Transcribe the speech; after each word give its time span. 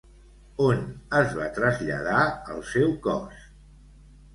On 0.67 0.81
es 1.21 1.37
va 1.41 1.51
traslladar 1.59 2.25
el 2.59 2.67
seu 2.75 2.95
cos? 3.09 3.51